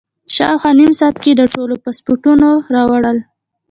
[0.35, 3.17] شاوخوا نیم ساعت کې یې د ټولو پاسپورټونه راوړل.